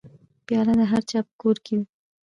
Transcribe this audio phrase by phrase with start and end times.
[0.45, 1.85] پیاله د هرچا په کور کې وي.